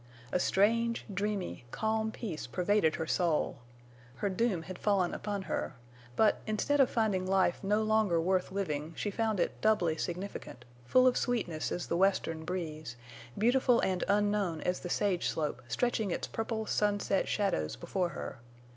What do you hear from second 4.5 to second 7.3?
had fallen upon her, but, instead of finding